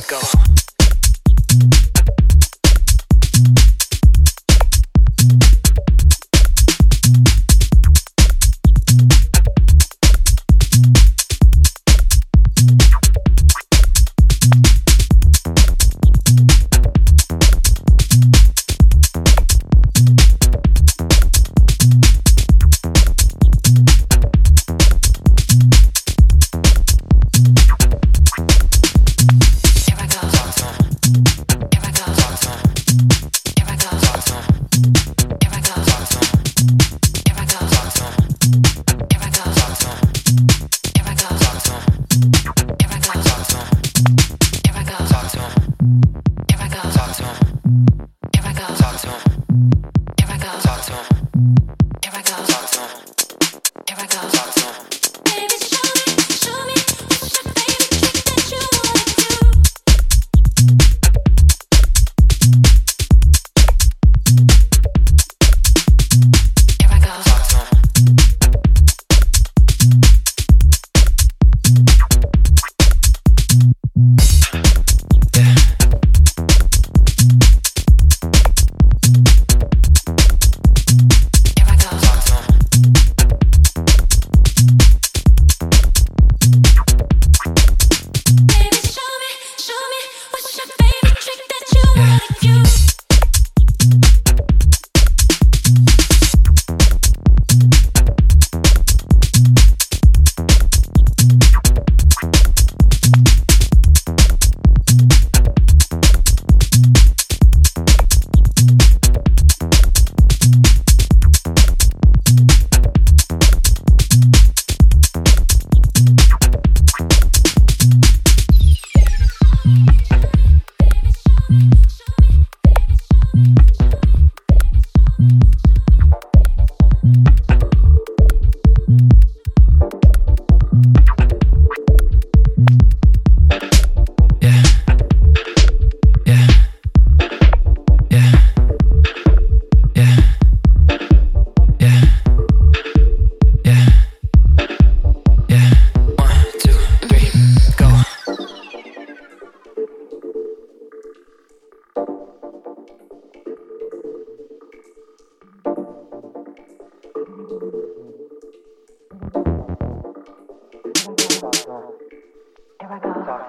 go. 0.00 0.51
house. 54.22 54.71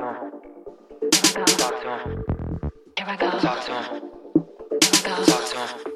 Talk 0.00 1.82
to 1.82 1.98
him. 1.98 2.24
Here 2.96 3.06
I 3.06 3.16
go. 3.16 3.30
Talk 3.38 3.64
to 3.66 3.74
him. 3.74 4.02
Here 4.80 5.12
I 5.12 5.18
go. 5.18 5.24
Talk 5.26 5.44
to 5.50 5.58
him. 5.58 5.89